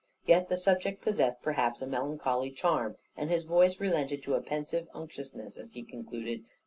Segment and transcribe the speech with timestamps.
[0.25, 4.87] Yet the subject possessed perhaps a melancholy charm, and his voice relented to a pensive
[4.95, 6.43] unctuousness, as he concluded.